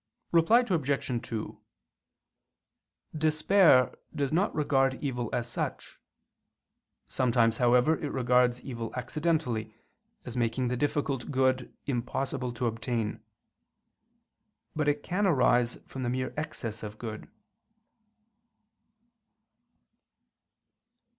Reply 0.31 0.63
Obj. 0.67 1.21
2: 1.23 1.61
Despair 3.15 3.95
does 4.15 4.33
not 4.33 4.55
regard 4.55 4.95
evil 4.95 5.29
as 5.31 5.47
such; 5.47 5.99
sometimes 7.07 7.57
however 7.57 7.99
it 8.03 8.09
regards 8.11 8.61
evil 8.61 8.91
accidentally, 8.95 9.75
as 10.25 10.35
making 10.35 10.69
the 10.69 10.75
difficult 10.75 11.29
good 11.29 11.71
impossible 11.85 12.51
to 12.51 12.65
obtain. 12.65 13.21
But 14.75 14.87
it 14.87 15.03
can 15.03 15.27
arise 15.27 15.75
from 15.85 16.01
the 16.01 16.09
mere 16.09 16.33
excess 16.35 16.81
of 16.81 16.97
good. 16.97 17.29